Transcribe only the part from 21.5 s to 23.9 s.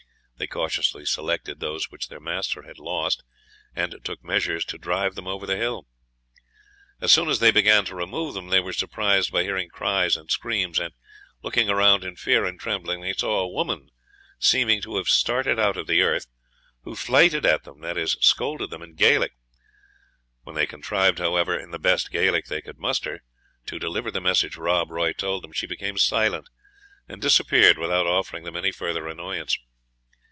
in the best Gaelic they could muster, to